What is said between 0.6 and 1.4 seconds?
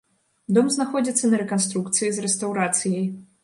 знаходзіўся